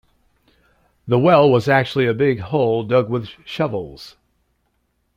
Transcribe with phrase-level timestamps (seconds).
[1.07, 4.15] The well was actually a big hole dug with shovels.